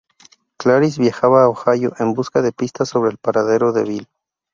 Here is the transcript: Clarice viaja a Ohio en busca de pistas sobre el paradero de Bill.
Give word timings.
Clarice 0.57 0.99
viaja 0.99 1.27
a 1.27 1.47
Ohio 1.47 1.93
en 1.99 2.15
busca 2.15 2.41
de 2.41 2.51
pistas 2.51 2.89
sobre 2.89 3.11
el 3.11 3.19
paradero 3.19 3.71
de 3.71 3.83
Bill. 3.83 4.07